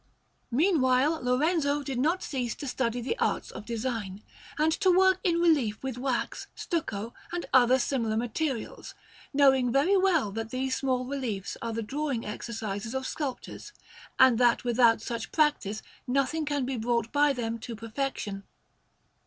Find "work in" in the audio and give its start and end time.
4.89-5.39